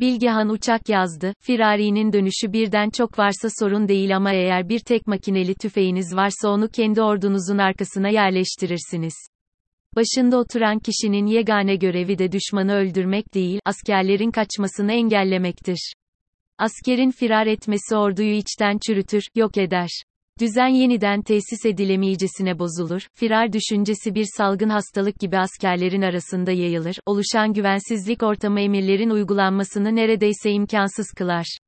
[0.00, 5.54] Bilgehan Uçak yazdı, firarinin dönüşü birden çok varsa sorun değil ama eğer bir tek makineli
[5.54, 9.14] tüfeğiniz varsa onu kendi ordunuzun arkasına yerleştirirsiniz.
[9.96, 15.92] Başında oturan kişinin yegane görevi de düşmanı öldürmek değil, askerlerin kaçmasını engellemektir.
[16.58, 19.90] Askerin firar etmesi orduyu içten çürütür, yok eder.
[20.40, 27.52] Düzen yeniden tesis edilemeyicesine bozulur, firar düşüncesi bir salgın hastalık gibi askerlerin arasında yayılır, oluşan
[27.52, 31.58] güvensizlik ortamı emirlerin uygulanmasını neredeyse imkansız kılar.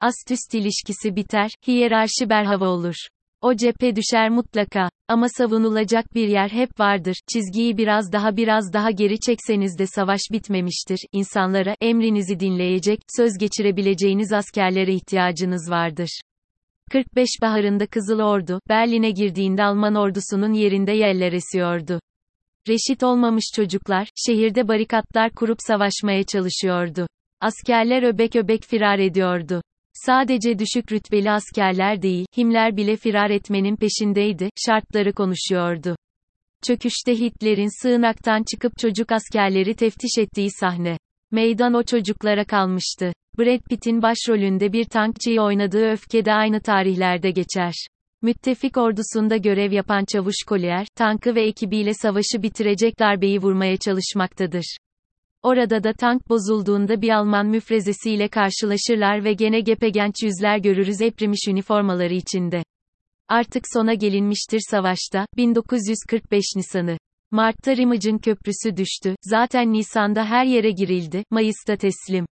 [0.00, 2.94] Ast-üst ilişkisi biter, hiyerarşi berhava olur.
[3.42, 4.88] O cephe düşer mutlaka.
[5.08, 7.16] Ama savunulacak bir yer hep vardır.
[7.32, 10.98] Çizgiyi biraz daha biraz daha geri çekseniz de savaş bitmemiştir.
[11.12, 16.20] İnsanlara, emrinizi dinleyecek, söz geçirebileceğiniz askerlere ihtiyacınız vardır.
[16.88, 22.00] 45 baharında Kızıl Ordu, Berlin'e girdiğinde Alman ordusunun yerinde yeller esiyordu.
[22.68, 27.06] Reşit olmamış çocuklar, şehirde barikatlar kurup savaşmaya çalışıyordu.
[27.40, 29.62] Askerler öbek öbek firar ediyordu.
[29.94, 35.96] Sadece düşük rütbeli askerler değil, Himler bile firar etmenin peşindeydi, şartları konuşuyordu.
[36.62, 40.98] Çöküşte Hitler'in sığınaktan çıkıp çocuk askerleri teftiş ettiği sahne.
[41.30, 43.12] Meydan o çocuklara kalmıştı.
[43.38, 47.72] Brad Pitt'in başrolünde bir tankçıyı oynadığı Öfke'de aynı tarihlerde geçer.
[48.22, 54.76] Müttefik ordusunda görev yapan Çavuş Collier, tankı ve ekibiyle savaşı bitirecek darbeyi vurmaya çalışmaktadır.
[55.42, 62.14] Orada da tank bozulduğunda bir Alman müfrezesiyle karşılaşırlar ve gene gepegenç yüzler görürüz eprimiş üniformaları
[62.14, 62.62] içinde.
[63.28, 66.98] Artık sona gelinmiştir savaşta, 1945 Nisan'ı.
[67.30, 72.26] Mart'ta Rimac'ın köprüsü düştü, zaten Nisan'da her yere girildi, Mayıs'ta teslim.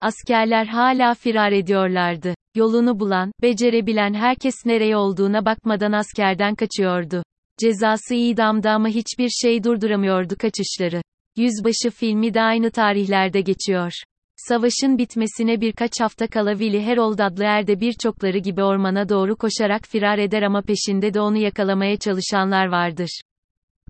[0.00, 2.34] Askerler hala firar ediyorlardı.
[2.54, 7.22] Yolunu bulan, becerebilen herkes nereye olduğuna bakmadan askerden kaçıyordu.
[7.60, 11.02] Cezası idamda ama hiçbir şey durduramıyordu kaçışları.
[11.36, 13.92] Yüzbaşı filmi de aynı tarihlerde geçiyor.
[14.36, 20.18] Savaşın bitmesine birkaç hafta kala Willy Harold adlı erde birçokları gibi ormana doğru koşarak firar
[20.18, 23.20] eder ama peşinde de onu yakalamaya çalışanlar vardır.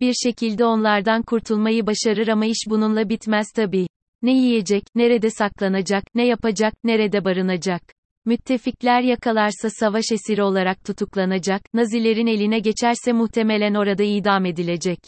[0.00, 3.86] Bir şekilde onlardan kurtulmayı başarır ama iş bununla bitmez tabii.
[4.22, 7.82] Ne yiyecek, nerede saklanacak, ne yapacak, nerede barınacak.
[8.24, 14.98] Müttefikler yakalarsa savaş esiri olarak tutuklanacak, Nazilerin eline geçerse muhtemelen orada idam edilecek.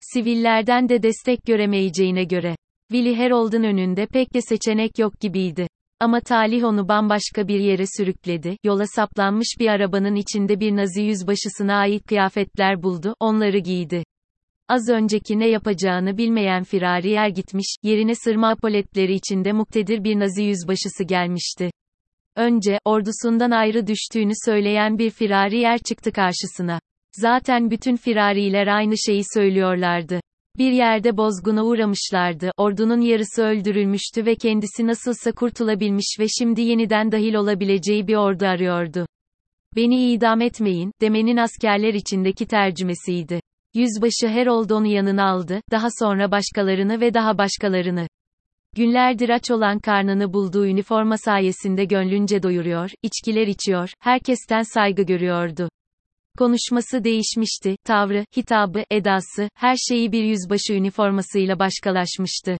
[0.00, 2.56] Sivillerden de destek göremeyeceğine göre.
[2.92, 5.68] Willy Harold'un önünde pek de seçenek yok gibiydi.
[6.00, 11.76] Ama talih onu bambaşka bir yere sürükledi, yola saplanmış bir arabanın içinde bir Nazi yüzbaşısına
[11.76, 14.04] ait kıyafetler buldu, onları giydi.
[14.68, 20.42] Az önceki ne yapacağını bilmeyen firari yer gitmiş, yerine sırma apoletleri içinde muktedir bir Nazi
[20.42, 21.70] yüzbaşısı gelmişti.
[22.36, 26.80] Önce, ordusundan ayrı düştüğünü söyleyen bir firari yer çıktı karşısına.
[27.12, 30.20] Zaten bütün firariler aynı şeyi söylüyorlardı.
[30.58, 37.34] Bir yerde bozguna uğramışlardı, ordunun yarısı öldürülmüştü ve kendisi nasılsa kurtulabilmiş ve şimdi yeniden dahil
[37.34, 39.06] olabileceği bir ordu arıyordu.
[39.76, 43.40] Beni idam etmeyin, demenin askerler içindeki tercümesiydi.
[43.76, 48.08] Yüzbaşı Harold onu yanına aldı, daha sonra başkalarını ve daha başkalarını.
[48.76, 55.68] Günlerdir aç olan karnını bulduğu üniforma sayesinde gönlünce doyuruyor, içkiler içiyor, herkesten saygı görüyordu.
[56.38, 62.56] Konuşması değişmişti, tavrı, hitabı, edası, her şeyi bir yüzbaşı üniformasıyla başkalaşmıştı.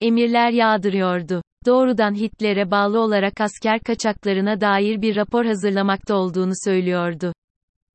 [0.00, 1.42] Emirler yağdırıyordu.
[1.66, 7.32] Doğrudan Hitler'e bağlı olarak asker kaçaklarına dair bir rapor hazırlamakta olduğunu söylüyordu.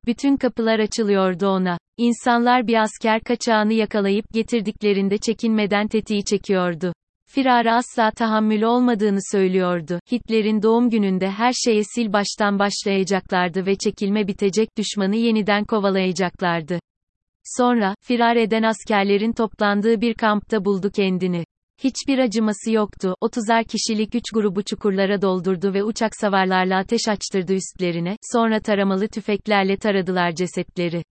[0.06, 1.79] Bütün kapılar açılıyordu ona.
[2.02, 6.94] İnsanlar bir asker kaçağını yakalayıp getirdiklerinde çekinmeden tetiği çekiyordu.
[7.30, 10.00] Firara asla tahammülü olmadığını söylüyordu.
[10.12, 16.80] Hitler'in doğum gününde her şeye sil baştan başlayacaklardı ve çekilme bitecek düşmanı yeniden kovalayacaklardı.
[17.44, 21.44] Sonra, firar eden askerlerin toplandığı bir kampta buldu kendini.
[21.84, 28.18] Hiçbir acıması yoktu, 30'ar kişilik üç grubu çukurlara doldurdu ve uçak savarlarla ateş açtırdı üstlerine,
[28.34, 31.04] sonra taramalı tüfeklerle taradılar cesetleri.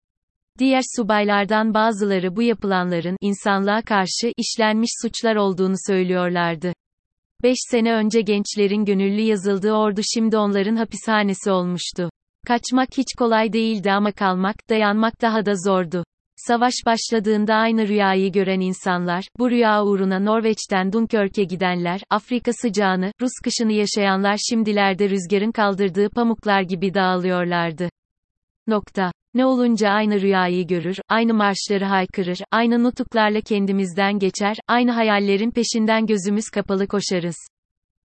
[0.60, 6.74] Diğer subaylardan bazıları bu yapılanların, insanlığa karşı, işlenmiş suçlar olduğunu söylüyorlardı.
[7.44, 12.10] Beş sene önce gençlerin gönüllü yazıldığı ordu şimdi onların hapishanesi olmuştu.
[12.48, 16.04] Kaçmak hiç kolay değildi ama kalmak, dayanmak daha da zordu.
[16.36, 23.34] Savaş başladığında aynı rüyayı gören insanlar, bu rüya uğruna Norveç'ten Dunkirk'e gidenler, Afrika sıcağını, Rus
[23.44, 27.90] kışını yaşayanlar şimdilerde rüzgarın kaldırdığı pamuklar gibi dağılıyorlardı.
[28.68, 29.12] Nokta.
[29.34, 36.06] Ne olunca aynı rüyayı görür, aynı marşları haykırır, aynı nutuklarla kendimizden geçer, aynı hayallerin peşinden
[36.06, 37.36] gözümüz kapalı koşarız.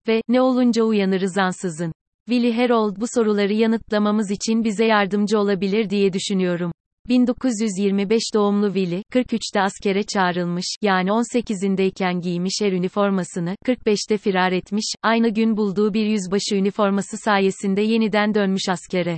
[0.08, 1.92] Ve, ne olunca uyanırız ansızın.
[2.30, 6.72] Willy Harold bu soruları yanıtlamamız için bize yardımcı olabilir diye düşünüyorum.
[7.10, 15.30] 1925 doğumlu Willy, 43'te askere çağrılmış, yani 18'indeyken giymiş er üniformasını, 45'te firar etmiş, aynı
[15.30, 19.18] gün bulduğu bir yüzbaşı üniforması sayesinde yeniden dönmüş askere.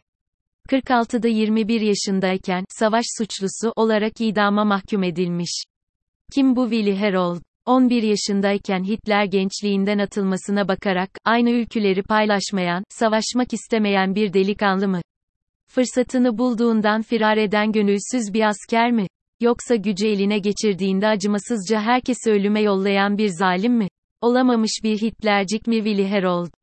[0.72, 5.64] 46'da 21 yaşındayken, savaş suçlusu olarak idama mahkum edilmiş.
[6.34, 7.42] Kim bu Willy Herold?
[7.66, 15.02] 11 yaşındayken Hitler gençliğinden atılmasına bakarak, aynı ülküleri paylaşmayan, savaşmak istemeyen bir delikanlı mı?
[15.68, 19.08] Fırsatını bulduğundan firar eden gönülsüz bir asker mi?
[19.42, 23.88] Yoksa gücü eline geçirdiğinde acımasızca herkesi ölüme yollayan bir zalim mi?
[24.22, 26.61] Olamamış bir Hitlercik mi Willy Herold?